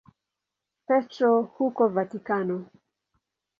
Petro 0.87 1.29
huko 1.43 1.89
Vatikano. 1.89 2.65